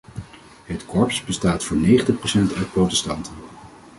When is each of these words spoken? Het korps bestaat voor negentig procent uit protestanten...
Het 0.63 0.85
korps 0.85 1.23
bestaat 1.23 1.63
voor 1.63 1.77
negentig 1.77 2.17
procent 2.19 2.53
uit 2.53 2.71
protestanten... 2.71 3.33